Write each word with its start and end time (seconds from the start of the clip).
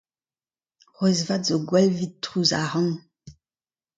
C’hwezh 0.93 1.23
vat 1.27 1.41
zo 1.47 1.57
gwelloc’h 1.67 1.89
evit 1.93 2.15
trouz 2.23 2.51
arc’hant. 2.61 2.95